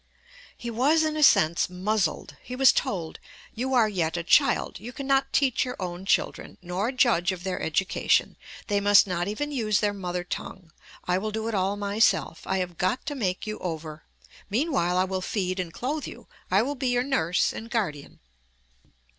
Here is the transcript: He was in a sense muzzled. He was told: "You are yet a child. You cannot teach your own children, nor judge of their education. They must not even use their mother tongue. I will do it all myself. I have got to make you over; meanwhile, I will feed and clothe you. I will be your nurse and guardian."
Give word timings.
He 0.57 0.71
was 0.71 1.03
in 1.03 1.15
a 1.15 1.21
sense 1.21 1.69
muzzled. 1.69 2.35
He 2.41 2.55
was 2.55 2.71
told: 2.71 3.19
"You 3.53 3.75
are 3.75 3.87
yet 3.87 4.17
a 4.17 4.23
child. 4.23 4.79
You 4.79 4.91
cannot 4.91 5.31
teach 5.31 5.63
your 5.63 5.75
own 5.79 6.07
children, 6.07 6.57
nor 6.59 6.91
judge 6.91 7.31
of 7.31 7.43
their 7.43 7.61
education. 7.61 8.35
They 8.65 8.79
must 8.81 9.05
not 9.05 9.27
even 9.27 9.51
use 9.51 9.79
their 9.79 9.93
mother 9.93 10.23
tongue. 10.23 10.71
I 11.07 11.19
will 11.19 11.29
do 11.29 11.47
it 11.47 11.53
all 11.53 11.77
myself. 11.77 12.41
I 12.47 12.57
have 12.57 12.79
got 12.79 13.05
to 13.05 13.13
make 13.13 13.45
you 13.45 13.59
over; 13.59 14.05
meanwhile, 14.49 14.97
I 14.97 15.03
will 15.03 15.21
feed 15.21 15.59
and 15.59 15.71
clothe 15.71 16.07
you. 16.07 16.25
I 16.49 16.63
will 16.63 16.73
be 16.73 16.87
your 16.87 17.03
nurse 17.03 17.53
and 17.53 17.69
guardian." 17.69 18.21